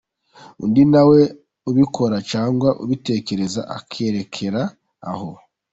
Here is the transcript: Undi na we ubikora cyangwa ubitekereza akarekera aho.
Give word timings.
Undi 0.63 0.83
na 0.91 1.01
we 1.09 1.19
ubikora 1.69 2.17
cyangwa 2.31 2.69
ubitekereza 2.83 3.61
akarekera 3.77 4.61
aho. 5.11 5.29